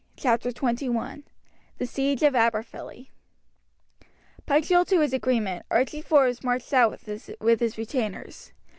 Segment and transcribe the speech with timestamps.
[0.17, 1.21] Chapter XXI
[1.77, 3.11] The Siege of Aberfilly
[4.47, 7.07] Punctual to his agreement, Archie Forbes marched south
[7.39, 8.51] with his retainers.